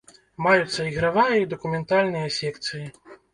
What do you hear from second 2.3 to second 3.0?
секцыі.